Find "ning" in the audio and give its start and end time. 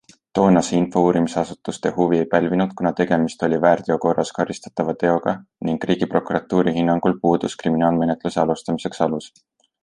5.69-5.79